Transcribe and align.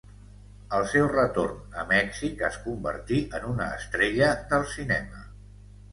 Al 0.77 0.85
seu 0.93 1.09
retorn 1.11 1.75
a 1.83 1.83
Mèxic 1.91 2.41
es 2.49 2.57
convertí 2.65 3.21
en 3.41 3.45
una 3.53 3.71
estrella 3.77 4.31
del 4.55 4.67
cinema. 4.77 5.27